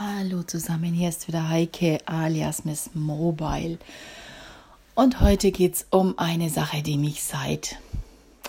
Hallo 0.00 0.44
zusammen, 0.44 0.94
hier 0.94 1.08
ist 1.08 1.26
wieder 1.26 1.48
Heike 1.48 1.98
alias 2.06 2.64
Miss 2.64 2.90
Mobile. 2.94 3.78
Und 4.94 5.20
heute 5.20 5.50
geht 5.50 5.74
es 5.74 5.86
um 5.90 6.16
eine 6.20 6.50
Sache, 6.50 6.82
die 6.84 6.96
mich 6.96 7.24
seit 7.24 7.80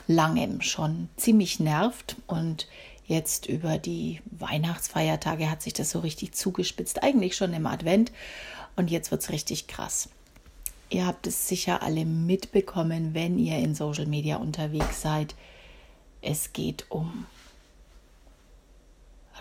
langem 0.06 0.62
schon 0.62 1.10
ziemlich 1.18 1.60
nervt. 1.60 2.18
Und 2.28 2.68
jetzt 3.08 3.48
über 3.48 3.80
die 3.80 4.22
Weihnachtsfeiertage 4.30 5.50
hat 5.50 5.64
sich 5.64 5.74
das 5.74 5.90
so 5.90 6.02
richtig 6.02 6.34
zugespitzt. 6.34 7.02
Eigentlich 7.02 7.36
schon 7.36 7.56
im 7.56 7.66
Advent. 7.66 8.12
Und 8.76 8.92
jetzt 8.92 9.10
wird 9.10 9.24
es 9.24 9.32
richtig 9.32 9.66
krass. 9.66 10.10
Ihr 10.92 11.08
habt 11.08 11.26
es 11.26 11.48
sicher 11.48 11.82
alle 11.82 12.06
mitbekommen, 12.06 13.16
wenn 13.16 13.40
ihr 13.40 13.58
in 13.58 13.74
Social 13.74 14.06
Media 14.06 14.38
unterwegs 14.38 15.02
seid. 15.02 15.34
Es 16.22 16.54
geht 16.54 16.86
um 16.90 17.26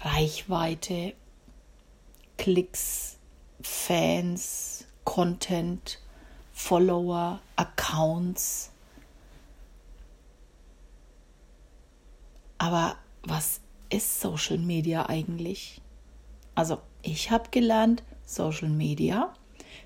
Reichweite 0.01 1.13
Klicks, 2.39 3.19
Fans, 3.61 4.87
Content, 5.05 5.99
Follower, 6.53 7.41
Accounts. 7.57 8.71
Aber 12.57 12.97
was 13.23 13.61
ist 13.91 14.21
Social 14.21 14.59
Media 14.59 15.09
eigentlich? 15.09 15.81
Also 16.55 16.79
ich 17.03 17.31
habe 17.31 17.51
gelernt, 17.51 18.03
Social 18.25 18.69
Media 18.69 19.35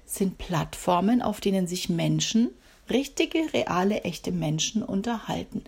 sind 0.07 0.39
Plattformen, 0.39 1.23
auf 1.23 1.41
denen 1.41 1.67
sich 1.67 1.89
Menschen, 1.89 2.51
richtige, 2.89 3.53
reale, 3.53 4.03
echte 4.03 4.33
Menschen 4.33 4.83
unterhalten. 4.83 5.65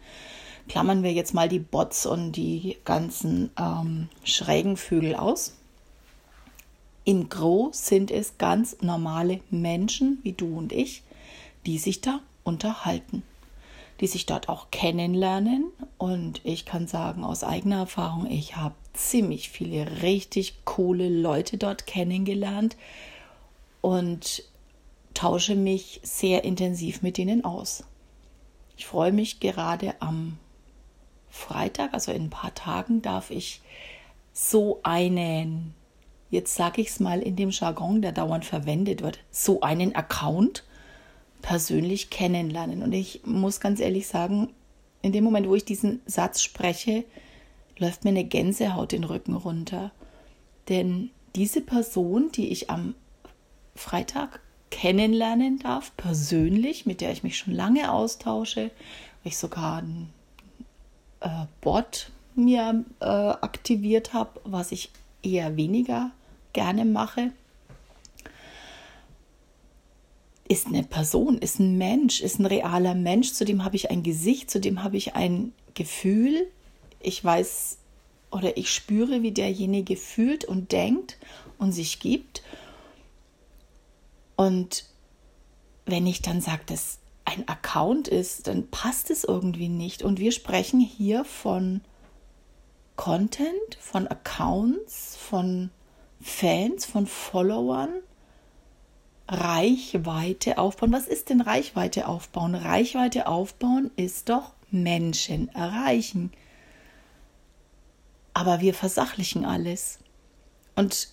Klammern 0.69 1.03
wir 1.03 1.13
jetzt 1.13 1.35
mal 1.35 1.49
die 1.49 1.59
Bots 1.59 2.07
und 2.07 2.33
die 2.33 2.79
ganzen 2.85 3.51
ähm, 3.59 4.09
schrägen 4.25 4.77
Vögel 4.77 5.15
aus. 5.15 5.57
Im 7.05 7.29
Gros 7.29 7.87
sind 7.87 8.11
es 8.11 8.39
ganz 8.39 8.79
normale 8.81 9.41
Menschen 9.51 10.19
wie 10.23 10.33
du 10.33 10.57
und 10.57 10.73
ich, 10.73 11.03
die 11.67 11.79
sich 11.79 12.01
da 12.01 12.21
unterhalten, 12.45 13.23
die 14.01 14.07
sich 14.07 14.25
dort 14.25 14.49
auch 14.49 14.71
kennenlernen. 14.71 15.67
Und 15.99 16.41
ich 16.45 16.65
kann 16.65 16.87
sagen 16.87 17.23
aus 17.23 17.45
eigener 17.45 17.81
Erfahrung, 17.81 18.27
ich 18.31 18.57
habe 18.57 18.75
ziemlich 18.95 19.51
viele 19.51 20.03
richtig 20.03 20.65
coole 20.65 21.09
Leute 21.09 21.59
dort 21.59 21.87
kennengelernt 21.87 22.77
und 23.83 24.43
tausche 25.13 25.57
mich 25.57 26.01
sehr 26.03 26.45
intensiv 26.45 27.03
mit 27.03 27.19
ihnen 27.19 27.45
aus. 27.45 27.85
Ich 28.79 28.87
freue 28.87 29.13
mich 29.13 29.41
gerade 29.41 29.95
am 30.01 30.39
Freitag, 31.29 31.93
also 31.93 32.13
in 32.13 32.25
ein 32.25 32.31
paar 32.31 32.55
Tagen, 32.55 33.03
darf 33.03 33.31
ich 33.31 33.61
so 34.33 34.81
einen 34.83 35.75
jetzt 36.31 36.55
sage 36.55 36.81
ich 36.81 36.89
es 36.89 37.01
mal 37.01 37.21
in 37.21 37.37
dem 37.37 37.51
Jargon, 37.51 38.03
der 38.03 38.13
dauernd 38.13 38.45
verwendet 38.45 39.03
wird, 39.03 39.21
so 39.31 39.61
einen 39.61 39.95
Account 39.95 40.65
persönlich 41.43 42.11
kennenlernen. 42.11 42.83
Und 42.83 42.93
ich 42.93 43.23
muss 43.25 43.61
ganz 43.61 43.81
ehrlich 43.81 44.07
sagen, 44.07 44.49
in 45.03 45.13
dem 45.13 45.25
Moment, 45.25 45.49
wo 45.49 45.55
ich 45.55 45.65
diesen 45.65 46.01
Satz 46.07 46.43
spreche, 46.43 47.05
läuft 47.79 48.05
mir 48.05 48.11
eine 48.11 48.25
Gänsehaut 48.25 48.93
den 48.93 49.05
Rücken 49.05 49.35
runter. 49.35 49.91
Denn 50.69 51.11
diese 51.37 51.61
Person, 51.61 52.31
die 52.33 52.49
ich 52.49 52.71
am 52.71 52.95
Freitag 53.75 54.41
kennenlernen 54.71 55.59
darf, 55.59 55.93
persönlich, 55.97 56.87
mit 56.87 57.01
der 57.01 57.13
ich 57.13 57.23
mich 57.23 57.37
schon 57.37 57.55
lange 57.55 57.93
austausche, 57.93 58.71
ich 59.23 59.37
sogar 59.37 59.83
ein 59.83 60.11
äh, 61.21 61.47
Bot 61.61 62.11
mir 62.35 62.85
äh, 63.01 63.05
aktiviert 63.05 64.13
habe, 64.13 64.41
was 64.45 64.73
ich 64.73 64.91
eher 65.25 65.57
weniger 65.57 66.11
gerne 66.53 66.85
mache, 66.85 67.33
ist 70.49 70.67
eine 70.67 70.83
Person, 70.83 71.39
ist 71.39 71.59
ein 71.59 71.79
Mensch, 71.79 72.21
ist 72.21 72.39
ein 72.39 72.47
realer 72.47 72.95
Mensch, 72.95 73.33
zu 73.33 73.45
dem 73.45 73.65
habe 73.65 73.77
ich 73.77 73.91
ein 73.91 74.03
Gesicht, 74.03 74.51
zu 74.51 74.61
dem 74.61 74.83
habe 74.83 74.97
ich 74.97 75.15
ein 75.15 75.53
Gefühl. 75.75 76.47
Ich 77.01 77.25
weiß 77.25 77.79
oder 78.31 78.57
ich 78.57 78.73
spüre, 78.73 79.23
wie 79.23 79.33
derjenige 79.33 79.97
fühlt 79.97 80.45
und 80.45 80.73
denkt 80.73 81.19
und 81.59 81.73
sich 81.73 82.01
gibt. 82.01 82.43
Und 84.37 84.85
wenn 85.87 86.07
ich 86.07 86.21
dann 86.21 86.41
sage, 86.41 86.63
dass 86.67 86.99
ein 87.25 87.49
Account 87.49 88.09
ist, 88.09 88.47
dann 88.47 88.69
passt 88.69 89.11
es 89.11 89.25
irgendwie 89.25 89.69
nicht. 89.69 90.03
Und 90.03 90.19
wir 90.19 90.33
sprechen 90.33 90.81
hier 90.81 91.25
von 91.25 91.81
Content, 92.97 93.79
von 93.81 94.07
Accounts, 94.09 95.14
von 95.25 95.71
Fans, 96.21 96.85
von 96.87 97.07
Followern 97.07 97.91
Reichweite 99.27 100.59
aufbauen. 100.59 100.93
Was 100.93 101.07
ist 101.07 101.31
denn 101.31 101.41
Reichweite 101.41 102.07
aufbauen? 102.09 102.55
Reichweite 102.55 103.27
aufbauen 103.27 103.91
ist 103.97 104.29
doch 104.29 104.53
Menschen 104.71 105.49
erreichen. 105.55 106.31
Aber 108.35 108.61
wir 108.61 108.75
versachlichen 108.75 109.45
alles. 109.45 109.99
Und 110.77 111.09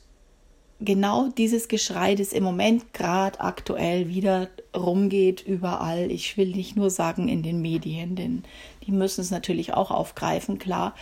genau 0.82 1.30
dieses 1.30 1.68
Geschrei, 1.68 2.16
das 2.16 2.34
im 2.34 2.44
Moment 2.44 2.94
gerade 2.94 3.40
aktuell 3.40 4.10
wieder 4.10 4.50
rumgeht, 4.76 5.42
überall. 5.42 6.12
Ich 6.12 6.36
will 6.36 6.50
nicht 6.50 6.76
nur 6.76 6.90
sagen 6.90 7.30
in 7.30 7.44
den 7.44 7.62
Medien, 7.62 8.16
denn 8.16 8.44
die 8.86 8.92
müssen 8.92 9.22
es 9.22 9.32
natürlich 9.32 9.74
auch 9.74 9.92
aufgreifen, 9.92 10.58
klar. 10.58 10.96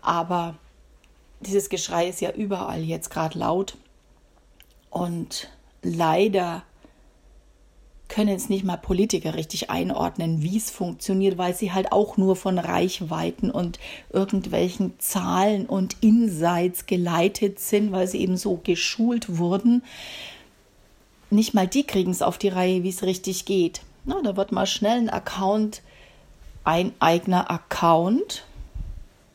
Aber 0.00 0.56
dieses 1.46 1.68
Geschrei 1.68 2.08
ist 2.08 2.20
ja 2.20 2.32
überall 2.32 2.82
jetzt 2.82 3.10
gerade 3.10 3.38
laut. 3.38 3.76
Und 4.90 5.48
leider 5.82 6.62
können 8.08 8.36
es 8.36 8.48
nicht 8.48 8.64
mal 8.64 8.76
Politiker 8.76 9.34
richtig 9.34 9.70
einordnen, 9.70 10.42
wie 10.42 10.56
es 10.56 10.70
funktioniert, 10.70 11.38
weil 11.38 11.54
sie 11.54 11.72
halt 11.72 11.90
auch 11.90 12.16
nur 12.16 12.36
von 12.36 12.58
Reichweiten 12.58 13.50
und 13.50 13.78
irgendwelchen 14.12 14.98
Zahlen 14.98 15.66
und 15.66 15.96
Insights 16.00 16.86
geleitet 16.86 17.58
sind, 17.58 17.92
weil 17.92 18.06
sie 18.06 18.20
eben 18.20 18.36
so 18.36 18.60
geschult 18.62 19.38
wurden. 19.38 19.82
Nicht 21.30 21.54
mal 21.54 21.66
die 21.66 21.84
kriegen 21.84 22.12
es 22.12 22.22
auf 22.22 22.38
die 22.38 22.48
Reihe, 22.48 22.82
wie 22.82 22.90
es 22.90 23.02
richtig 23.02 23.46
geht. 23.46 23.80
Na, 24.04 24.20
da 24.22 24.36
wird 24.36 24.52
mal 24.52 24.66
schnell 24.66 24.98
ein 24.98 25.10
Account, 25.10 25.82
ein 26.62 26.92
eigener 27.00 27.50
Account 27.50 28.44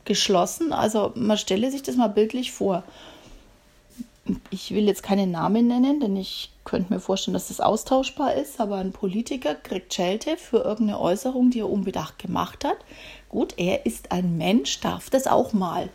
geschlossen. 0.10 0.74
Also 0.74 1.14
man 1.16 1.38
stelle 1.38 1.72
sich 1.72 1.84
das 1.84 1.96
mal 1.96 2.10
bildlich 2.10 2.52
vor. 2.52 2.84
Ich 4.50 4.72
will 4.72 4.86
jetzt 4.86 5.04
keine 5.04 5.26
Namen 5.26 5.68
nennen, 5.68 6.02
denn 6.02 6.18
ich 6.18 6.52
könnte 6.66 6.94
mir 6.94 7.00
vorstellen, 7.00 7.34
dass 7.34 7.48
das 7.48 7.62
austauschbar 7.62 8.34
ist, 8.34 8.60
aber 8.60 8.76
ein 8.78 8.92
Politiker 8.92 9.56
kriegt 9.56 9.94
Schelte 9.94 10.36
für 10.36 10.58
irgendeine 10.58 11.00
Äußerung, 11.00 11.50
die 11.52 11.62
er 11.62 11.70
unbedacht 11.70 12.20
gemacht 12.20 12.66
hat. 12.66 12.78
Gut, 13.30 13.54
er 13.58 13.86
ist 13.86 14.12
ein 14.12 14.38
Mensch, 14.38 14.82
darf 14.82 15.10
das 15.10 15.26
auch 15.26 15.54
mal. 15.54 15.90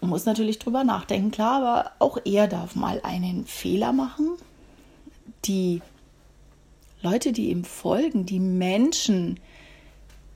Man 0.00 0.10
muss 0.10 0.26
natürlich 0.26 0.58
drüber 0.58 0.84
nachdenken, 0.84 1.30
klar, 1.30 1.62
aber 1.62 1.90
auch 1.98 2.18
er 2.24 2.46
darf 2.46 2.76
mal 2.76 3.00
einen 3.02 3.46
Fehler 3.46 3.92
machen. 3.92 4.32
Die 5.46 5.80
Leute, 7.02 7.32
die 7.32 7.50
ihm 7.50 7.64
folgen, 7.64 8.26
die 8.26 8.40
Menschen, 8.40 9.40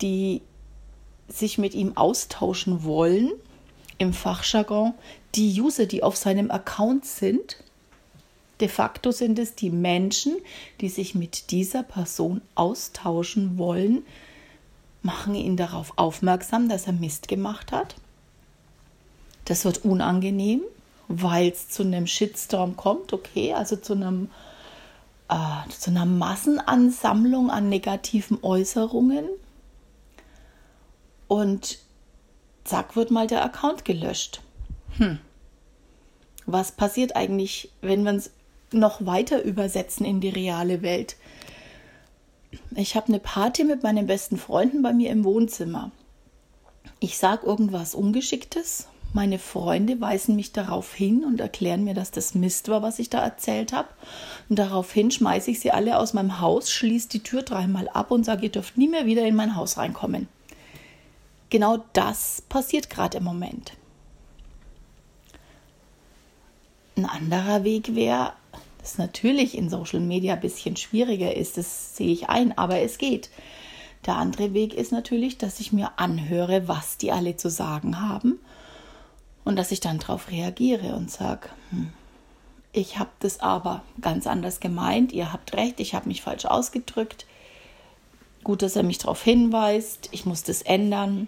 die 0.00 0.42
sich 1.30 1.58
mit 1.58 1.74
ihm 1.74 1.96
austauschen 1.96 2.84
wollen, 2.84 3.32
im 3.98 4.12
Fachjargon, 4.14 4.94
die 5.34 5.60
User, 5.60 5.86
die 5.86 6.02
auf 6.02 6.16
seinem 6.16 6.50
Account 6.50 7.04
sind, 7.04 7.58
de 8.60 8.68
facto 8.68 9.10
sind 9.10 9.38
es 9.38 9.54
die 9.54 9.70
Menschen, 9.70 10.36
die 10.80 10.88
sich 10.88 11.14
mit 11.14 11.50
dieser 11.50 11.82
Person 11.82 12.40
austauschen 12.54 13.58
wollen, 13.58 14.02
machen 15.02 15.34
ihn 15.34 15.56
darauf 15.56 15.92
aufmerksam, 15.96 16.68
dass 16.68 16.86
er 16.86 16.92
Mist 16.92 17.28
gemacht 17.28 17.72
hat. 17.72 17.94
Das 19.44 19.64
wird 19.64 19.84
unangenehm, 19.84 20.62
weil 21.08 21.48
es 21.48 21.68
zu 21.68 21.82
einem 21.82 22.06
Shitstorm 22.06 22.76
kommt, 22.76 23.12
okay, 23.12 23.54
also 23.54 23.76
zu 23.76 23.94
einem 23.94 24.30
äh, 25.28 25.68
zu 25.70 25.90
einer 25.90 26.06
Massenansammlung 26.06 27.50
an 27.50 27.68
negativen 27.68 28.38
Äußerungen 28.42 29.26
und 31.30 31.78
zack 32.64 32.96
wird 32.96 33.12
mal 33.12 33.28
der 33.28 33.44
Account 33.44 33.84
gelöscht. 33.84 34.40
Hm. 34.96 35.20
Was 36.44 36.72
passiert 36.72 37.14
eigentlich, 37.14 37.70
wenn 37.82 38.02
wir 38.02 38.14
es 38.14 38.32
noch 38.72 39.06
weiter 39.06 39.40
übersetzen 39.44 40.04
in 40.04 40.20
die 40.20 40.28
reale 40.28 40.82
Welt? 40.82 41.14
Ich 42.74 42.96
habe 42.96 43.06
eine 43.06 43.20
Party 43.20 43.62
mit 43.62 43.84
meinen 43.84 44.08
besten 44.08 44.38
Freunden 44.38 44.82
bei 44.82 44.92
mir 44.92 45.10
im 45.10 45.22
Wohnzimmer. 45.22 45.92
Ich 46.98 47.16
sage 47.16 47.46
irgendwas 47.46 47.94
Ungeschicktes. 47.94 48.88
Meine 49.12 49.38
Freunde 49.38 50.00
weisen 50.00 50.34
mich 50.34 50.50
darauf 50.50 50.92
hin 50.92 51.24
und 51.24 51.40
erklären 51.40 51.84
mir, 51.84 51.94
dass 51.94 52.10
das 52.10 52.34
Mist 52.34 52.68
war, 52.68 52.82
was 52.82 52.98
ich 52.98 53.08
da 53.08 53.20
erzählt 53.20 53.72
habe. 53.72 53.88
Und 54.48 54.58
daraufhin 54.58 55.12
schmeiße 55.12 55.52
ich 55.52 55.60
sie 55.60 55.70
alle 55.70 55.96
aus 55.96 56.12
meinem 56.12 56.40
Haus, 56.40 56.72
schließe 56.72 57.08
die 57.08 57.22
Tür 57.22 57.42
dreimal 57.42 57.88
ab 57.88 58.10
und 58.10 58.24
sage, 58.24 58.46
ihr 58.46 58.52
dürft 58.52 58.76
nie 58.76 58.88
mehr 58.88 59.06
wieder 59.06 59.24
in 59.24 59.36
mein 59.36 59.54
Haus 59.54 59.78
reinkommen 59.78 60.26
genau 61.50 61.84
das 61.92 62.42
passiert 62.48 62.88
gerade 62.88 63.18
im 63.18 63.24
Moment. 63.24 63.72
Ein 66.96 67.06
anderer 67.06 67.64
Weg 67.64 67.94
wäre, 67.94 68.32
das 68.78 68.98
natürlich 68.98 69.56
in 69.56 69.68
Social 69.68 70.00
Media 70.00 70.34
ein 70.34 70.40
bisschen 70.40 70.76
schwieriger 70.76 71.36
ist, 71.36 71.56
das 71.56 71.96
sehe 71.96 72.12
ich 72.12 72.28
ein, 72.28 72.56
aber 72.56 72.80
es 72.80 72.98
geht. 72.98 73.30
Der 74.06 74.16
andere 74.16 74.54
Weg 74.54 74.74
ist 74.74 74.92
natürlich, 74.92 75.36
dass 75.36 75.60
ich 75.60 75.72
mir 75.72 75.98
anhöre, 75.98 76.68
was 76.68 76.96
die 76.96 77.12
alle 77.12 77.36
zu 77.36 77.50
sagen 77.50 78.00
haben 78.00 78.38
und 79.44 79.56
dass 79.56 79.72
ich 79.72 79.80
dann 79.80 79.98
darauf 79.98 80.30
reagiere 80.30 80.94
und 80.94 81.10
sage, 81.10 81.50
hm, 81.70 81.92
ich 82.72 82.98
habe 82.98 83.10
das 83.18 83.40
aber 83.40 83.82
ganz 84.00 84.26
anders 84.26 84.60
gemeint, 84.60 85.12
ihr 85.12 85.32
habt 85.32 85.54
recht, 85.54 85.80
ich 85.80 85.94
habe 85.94 86.08
mich 86.08 86.22
falsch 86.22 86.46
ausgedrückt. 86.46 87.26
Gut, 88.44 88.62
dass 88.62 88.76
er 88.76 88.84
mich 88.84 88.98
darauf 88.98 89.22
hinweist, 89.22 90.08
ich 90.12 90.24
muss 90.24 90.44
das 90.44 90.62
ändern. 90.62 91.26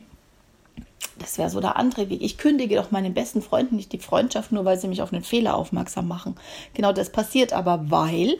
Das 1.22 1.38
wäre 1.38 1.48
so 1.48 1.60
der 1.60 1.76
andere 1.76 2.10
Weg. 2.10 2.20
Ich 2.20 2.36
kündige 2.36 2.76
doch 2.76 2.90
meinen 2.90 3.14
besten 3.14 3.42
Freunden 3.42 3.76
nicht 3.76 3.92
die 3.92 3.98
Freundschaft, 3.98 4.52
nur 4.52 4.64
weil 4.64 4.78
sie 4.78 4.88
mich 4.88 5.02
auf 5.02 5.12
einen 5.12 5.22
Fehler 5.22 5.56
aufmerksam 5.56 6.08
machen. 6.08 6.36
Genau 6.74 6.92
das 6.92 7.10
passiert 7.10 7.52
aber, 7.52 7.90
weil 7.90 8.38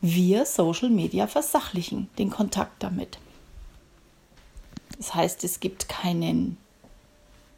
wir 0.00 0.46
Social 0.46 0.90
Media 0.90 1.26
versachlichen, 1.26 2.08
den 2.18 2.30
Kontakt 2.30 2.82
damit. 2.82 3.18
Das 4.96 5.14
heißt, 5.14 5.42
es 5.42 5.60
gibt 5.60 5.88
keinen, 5.88 6.56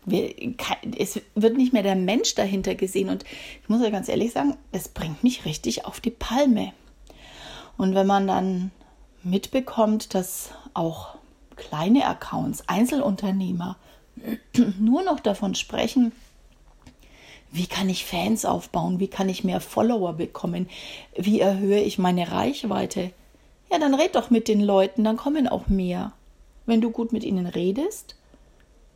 es 0.07 1.21
wird 1.35 1.57
nicht 1.57 1.73
mehr 1.73 1.83
der 1.83 1.97
Mensch 1.97 2.35
dahinter 2.35 2.75
gesehen. 2.75 3.11
Und 3.11 3.25
ich 3.63 3.69
muss 3.69 3.83
ja 3.83 3.91
ganz 3.91 4.09
ehrlich 4.09 4.33
sagen, 4.33 4.57
das 4.73 4.89
bringt 4.89 5.23
mich 5.23 5.45
richtig 5.45 5.85
auf 5.85 6.01
die 6.01 6.11
Palme. 6.11 6.73
Und 7.77 7.95
wenn 7.95 8.07
man 8.07 8.27
dann 8.27 8.71
mitbekommt, 9.23 10.15
dass 10.15 10.51
auch 10.73 11.17
kleine 11.57 12.07
Accounts, 12.07 12.67
Einzelunternehmer 12.69 13.77
nur 14.79 15.03
noch 15.03 15.21
davon 15.21 15.55
sprechen, 15.55 16.13
wie 17.53 17.67
kann 17.67 17.89
ich 17.89 18.05
Fans 18.05 18.45
aufbauen, 18.45 19.01
wie 19.01 19.09
kann 19.09 19.29
ich 19.29 19.45
mehr 19.45 19.61
Follower 19.61 20.13
bekommen, 20.13 20.69
wie 21.17 21.41
erhöhe 21.41 21.81
ich 21.81 21.99
meine 21.99 22.31
Reichweite. 22.31 23.11
Ja, 23.71 23.79
dann 23.79 23.95
red 23.95 24.15
doch 24.15 24.31
mit 24.31 24.49
den 24.49 24.61
Leuten, 24.61 25.05
dann 25.05 25.17
kommen 25.17 25.49
auch 25.49 25.67
mehr. 25.67 26.13
Wenn 26.67 26.81
du 26.81 26.91
gut 26.91 27.13
mit 27.13 27.25
ihnen 27.25 27.47
redest, 27.47 28.17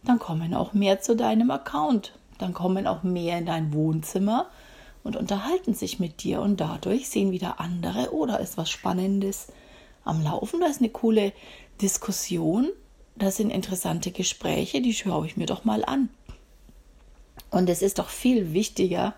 dann 0.04 0.18
kommen 0.18 0.54
auch 0.54 0.72
mehr 0.72 1.00
zu 1.00 1.16
deinem 1.16 1.50
Account. 1.50 2.12
Dann 2.38 2.52
kommen 2.52 2.86
auch 2.86 3.02
mehr 3.02 3.38
in 3.38 3.46
dein 3.46 3.72
Wohnzimmer 3.72 4.46
und 5.02 5.16
unterhalten 5.16 5.74
sich 5.74 5.98
mit 5.98 6.22
dir 6.22 6.40
und 6.40 6.60
dadurch 6.60 7.08
sehen 7.08 7.30
wieder 7.30 7.60
andere 7.60 8.12
oder 8.12 8.40
ist 8.40 8.56
was 8.56 8.70
Spannendes 8.70 9.48
am 10.04 10.22
Laufen, 10.22 10.60
da 10.60 10.66
ist 10.66 10.80
eine 10.80 10.90
coole 10.90 11.32
Diskussion, 11.80 12.70
das 13.16 13.36
sind 13.36 13.50
interessante 13.50 14.10
Gespräche, 14.10 14.80
die 14.80 14.94
schaue 14.94 15.26
ich 15.26 15.36
mir 15.36 15.46
doch 15.46 15.64
mal 15.64 15.84
an. 15.84 16.08
Und 17.50 17.68
es 17.70 17.82
ist 17.82 17.98
doch 17.98 18.08
viel 18.08 18.52
wichtiger, 18.52 19.14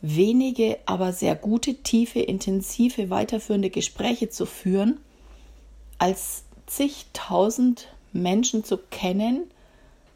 wenige, 0.00 0.78
aber 0.86 1.12
sehr 1.12 1.34
gute, 1.34 1.74
tiefe, 1.74 2.20
intensive, 2.20 3.10
weiterführende 3.10 3.70
Gespräche 3.70 4.30
zu 4.30 4.46
führen, 4.46 5.00
als 5.98 6.44
zigtausend 6.66 7.88
Menschen 8.12 8.64
zu 8.64 8.78
kennen, 8.78 9.50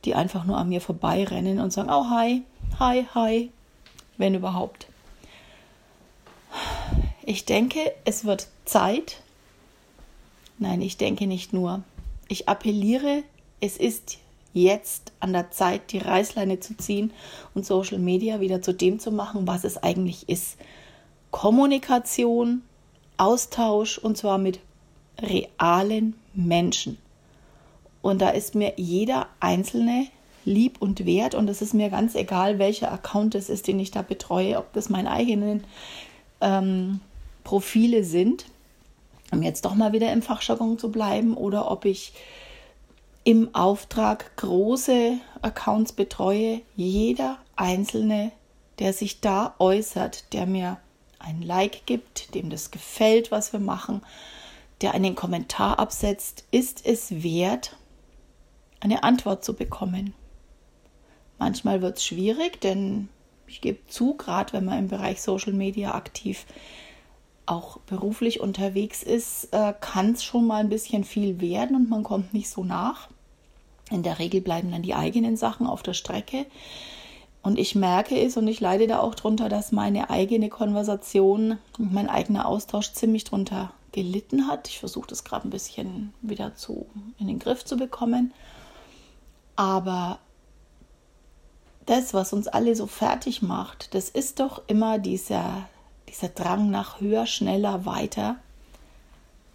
die 0.04 0.14
einfach 0.14 0.44
nur 0.44 0.58
an 0.58 0.68
mir 0.68 0.80
vorbeirennen 0.80 1.58
und 1.58 1.72
sagen, 1.72 1.90
oh 1.90 2.08
hi, 2.10 2.42
hi, 2.78 3.06
hi, 3.14 3.50
wenn 4.16 4.34
überhaupt. 4.34 4.86
Ich 7.24 7.44
denke, 7.44 7.92
es 8.04 8.24
wird 8.24 8.48
Zeit. 8.64 9.20
Nein, 10.58 10.80
ich 10.82 10.96
denke 10.96 11.26
nicht 11.26 11.52
nur. 11.52 11.82
Ich 12.28 12.48
appelliere, 12.48 13.22
es 13.60 13.76
ist 13.76 14.18
jetzt 14.52 15.12
an 15.20 15.32
der 15.32 15.50
Zeit, 15.50 15.92
die 15.92 15.98
Reißleine 15.98 16.60
zu 16.60 16.76
ziehen 16.76 17.12
und 17.54 17.66
Social 17.66 17.98
Media 17.98 18.40
wieder 18.40 18.62
zu 18.62 18.72
dem 18.72 18.98
zu 19.00 19.10
machen, 19.10 19.46
was 19.46 19.64
es 19.64 19.82
eigentlich 19.82 20.28
ist. 20.28 20.56
Kommunikation, 21.30 22.62
Austausch 23.16 23.98
und 23.98 24.16
zwar 24.16 24.38
mit 24.38 24.60
realen 25.20 26.14
Menschen. 26.34 26.98
Und 28.02 28.20
da 28.20 28.30
ist 28.30 28.54
mir 28.54 28.74
jeder 28.76 29.28
Einzelne 29.40 30.06
lieb 30.44 30.76
und 30.80 31.06
wert 31.06 31.34
und 31.34 31.48
es 31.48 31.62
ist 31.62 31.74
mir 31.74 31.88
ganz 31.88 32.14
egal, 32.14 32.58
welcher 32.58 32.92
Account 32.92 33.34
es 33.34 33.48
ist, 33.48 33.66
den 33.66 33.80
ich 33.80 33.90
da 33.90 34.02
betreue, 34.02 34.58
ob 34.58 34.72
das 34.74 34.90
meine 34.90 35.10
eigenen 35.10 35.64
ähm, 36.40 37.00
Profile 37.44 38.04
sind, 38.04 38.44
um 39.30 39.42
jetzt 39.42 39.64
doch 39.64 39.74
mal 39.74 39.92
wieder 39.92 40.12
im 40.12 40.22
Fachjargon 40.22 40.78
zu 40.78 40.90
bleiben, 40.90 41.36
oder 41.36 41.70
ob 41.70 41.84
ich 41.84 42.12
im 43.24 43.54
Auftrag 43.54 44.36
große 44.36 45.18
Accounts 45.40 45.92
betreue. 45.92 46.60
Jeder 46.76 47.38
Einzelne, 47.56 48.32
der 48.78 48.92
sich 48.92 49.20
da 49.20 49.54
äußert, 49.58 50.32
der 50.32 50.46
mir 50.46 50.78
ein 51.18 51.40
Like 51.40 51.86
gibt, 51.86 52.34
dem 52.34 52.50
das 52.50 52.70
gefällt, 52.70 53.30
was 53.30 53.52
wir 53.52 53.60
machen, 53.60 54.02
der 54.82 54.92
einen 54.92 55.14
Kommentar 55.14 55.78
absetzt, 55.78 56.44
ist 56.50 56.84
es 56.84 57.22
wert, 57.22 57.76
eine 58.80 59.02
Antwort 59.02 59.42
zu 59.44 59.54
bekommen. 59.54 60.12
Manchmal 61.38 61.80
wird 61.80 61.96
es 61.96 62.04
schwierig, 62.04 62.60
denn 62.60 63.08
ich 63.46 63.62
gebe 63.62 63.86
zu, 63.86 64.14
gerade 64.14 64.52
wenn 64.52 64.66
man 64.66 64.78
im 64.78 64.88
Bereich 64.88 65.22
Social 65.22 65.52
Media 65.52 65.94
aktiv 65.94 66.44
auch 67.46 67.78
beruflich 67.80 68.40
unterwegs 68.40 69.02
ist, 69.02 69.48
äh, 69.52 69.74
kann 69.80 70.12
es 70.12 70.24
schon 70.24 70.46
mal 70.46 70.60
ein 70.60 70.68
bisschen 70.68 71.04
viel 71.04 71.40
werden 71.40 71.76
und 71.76 71.90
man 71.90 72.02
kommt 72.02 72.32
nicht 72.32 72.48
so 72.48 72.64
nach. 72.64 73.08
In 73.90 74.02
der 74.02 74.18
Regel 74.18 74.40
bleiben 74.40 74.70
dann 74.70 74.82
die 74.82 74.94
eigenen 74.94 75.36
Sachen 75.36 75.66
auf 75.66 75.82
der 75.82 75.94
Strecke. 75.94 76.46
Und 77.42 77.58
ich 77.58 77.74
merke 77.74 78.18
es 78.18 78.38
und 78.38 78.48
ich 78.48 78.60
leide 78.60 78.86
da 78.86 79.00
auch 79.00 79.14
drunter, 79.14 79.50
dass 79.50 79.70
meine 79.70 80.08
eigene 80.08 80.48
Konversation 80.48 81.58
mein 81.76 82.08
eigener 82.08 82.46
Austausch 82.46 82.92
ziemlich 82.92 83.24
drunter 83.24 83.72
gelitten 83.92 84.48
hat. 84.48 84.68
Ich 84.68 84.78
versuche 84.78 85.08
das 85.08 85.24
gerade 85.24 85.46
ein 85.46 85.50
bisschen 85.50 86.14
wieder 86.22 86.56
zu, 86.56 86.86
in 87.18 87.26
den 87.26 87.38
Griff 87.38 87.64
zu 87.64 87.76
bekommen. 87.76 88.32
Aber 89.56 90.18
das, 91.84 92.14
was 92.14 92.32
uns 92.32 92.48
alle 92.48 92.74
so 92.74 92.86
fertig 92.86 93.42
macht, 93.42 93.94
das 93.94 94.08
ist 94.08 94.40
doch 94.40 94.62
immer 94.66 94.98
dieser, 94.98 95.68
dieser 96.08 96.28
Drang 96.28 96.70
nach 96.70 97.00
höher, 97.00 97.26
schneller, 97.26 97.86
weiter. 97.86 98.36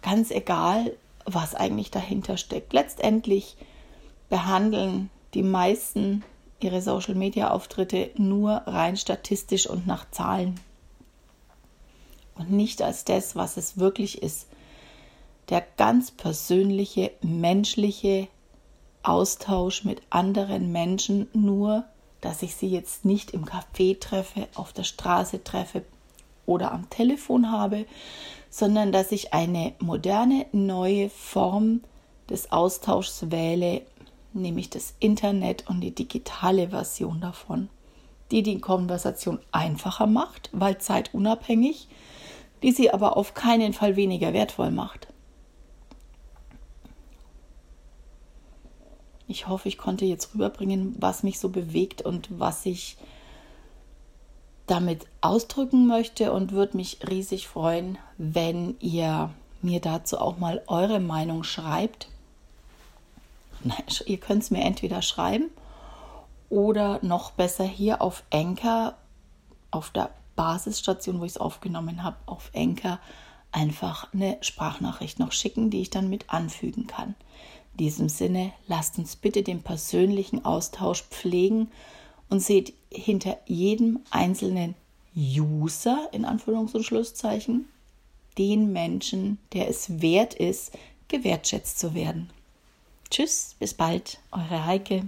Ganz 0.02 0.30
egal, 0.30 0.96
was 1.24 1.54
eigentlich 1.54 1.90
dahinter 1.90 2.36
steckt. 2.36 2.72
Letztendlich 2.72 3.56
behandeln 4.28 5.10
die 5.34 5.42
meisten 5.42 6.24
ihre 6.60 6.82
Social-Media-Auftritte 6.82 8.10
nur 8.16 8.52
rein 8.66 8.96
statistisch 8.96 9.66
und 9.66 9.86
nach 9.86 10.10
Zahlen 10.10 10.60
und 12.40 12.50
nicht 12.50 12.82
als 12.82 13.04
das, 13.04 13.36
was 13.36 13.56
es 13.56 13.78
wirklich 13.78 14.22
ist. 14.22 14.46
Der 15.50 15.64
ganz 15.76 16.10
persönliche, 16.10 17.12
menschliche 17.22 18.28
Austausch 19.02 19.84
mit 19.84 20.02
anderen 20.10 20.72
Menschen, 20.72 21.28
nur 21.32 21.84
dass 22.20 22.42
ich 22.42 22.54
sie 22.54 22.68
jetzt 22.68 23.04
nicht 23.04 23.30
im 23.30 23.44
Café 23.46 23.98
treffe, 23.98 24.46
auf 24.54 24.72
der 24.72 24.84
Straße 24.84 25.42
treffe 25.42 25.82
oder 26.50 26.72
am 26.72 26.90
Telefon 26.90 27.50
habe, 27.50 27.86
sondern 28.50 28.92
dass 28.92 29.12
ich 29.12 29.32
eine 29.32 29.72
moderne, 29.78 30.46
neue 30.52 31.08
Form 31.08 31.82
des 32.28 32.50
Austauschs 32.52 33.30
wähle, 33.30 33.82
nämlich 34.32 34.68
das 34.68 34.94
Internet 34.98 35.68
und 35.68 35.80
die 35.80 35.94
digitale 35.94 36.70
Version 36.70 37.20
davon, 37.20 37.68
die 38.30 38.42
die 38.42 38.60
Konversation 38.60 39.38
einfacher 39.52 40.06
macht, 40.06 40.50
weil 40.52 40.78
zeitunabhängig, 40.78 41.88
die 42.62 42.72
sie 42.72 42.90
aber 42.90 43.16
auf 43.16 43.34
keinen 43.34 43.72
Fall 43.72 43.96
weniger 43.96 44.32
wertvoll 44.32 44.70
macht. 44.70 45.06
Ich 49.28 49.46
hoffe, 49.46 49.68
ich 49.68 49.78
konnte 49.78 50.04
jetzt 50.04 50.34
rüberbringen, 50.34 50.96
was 50.98 51.22
mich 51.22 51.38
so 51.38 51.50
bewegt 51.50 52.02
und 52.02 52.28
was 52.40 52.66
ich 52.66 52.96
damit 54.70 55.06
ausdrücken 55.20 55.88
möchte 55.88 56.32
und 56.32 56.52
würde 56.52 56.76
mich 56.76 56.98
riesig 57.08 57.48
freuen, 57.48 57.98
wenn 58.18 58.76
ihr 58.78 59.30
mir 59.62 59.80
dazu 59.80 60.18
auch 60.18 60.38
mal 60.38 60.62
eure 60.68 61.00
Meinung 61.00 61.42
schreibt. 61.42 62.08
Ihr 64.06 64.18
könnt 64.18 64.44
es 64.44 64.50
mir 64.50 64.62
entweder 64.62 65.02
schreiben 65.02 65.50
oder 66.48 67.00
noch 67.02 67.32
besser 67.32 67.64
hier 67.64 68.00
auf 68.00 68.22
Enker 68.30 68.96
auf 69.72 69.90
der 69.90 70.10
Basisstation, 70.36 71.20
wo 71.20 71.24
ich 71.24 71.32
es 71.32 71.38
aufgenommen 71.38 72.02
habe, 72.02 72.16
auf 72.26 72.50
Enker 72.52 73.00
einfach 73.52 74.12
eine 74.14 74.38
Sprachnachricht 74.40 75.18
noch 75.18 75.32
schicken, 75.32 75.70
die 75.70 75.82
ich 75.82 75.90
dann 75.90 76.08
mit 76.08 76.30
anfügen 76.30 76.86
kann. 76.86 77.16
In 77.72 77.78
diesem 77.78 78.08
Sinne, 78.08 78.52
lasst 78.68 78.98
uns 78.98 79.16
bitte 79.16 79.42
den 79.42 79.62
persönlichen 79.62 80.44
Austausch 80.44 81.02
pflegen 81.02 81.70
und 82.30 82.40
seht 82.40 82.72
hinter 82.90 83.38
jedem 83.46 84.00
einzelnen 84.10 84.74
User 85.14 86.08
in 86.12 86.24
Anführungs- 86.24 86.74
und 86.74 86.84
Schlusszeichen 86.84 87.68
den 88.38 88.72
Menschen, 88.72 89.38
der 89.52 89.68
es 89.68 90.00
wert 90.00 90.34
ist, 90.34 90.72
gewertschätzt 91.08 91.78
zu 91.78 91.94
werden. 91.94 92.30
Tschüss, 93.10 93.56
bis 93.58 93.74
bald, 93.74 94.18
eure 94.30 94.64
Heike. 94.64 95.06